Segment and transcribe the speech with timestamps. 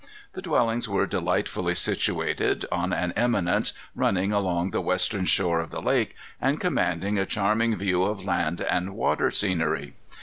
[0.33, 5.79] The dwellings were delightfully situated, on an eminence running along the western shore of the
[5.79, 9.93] lake, and commanding a charming view of land and water scenery.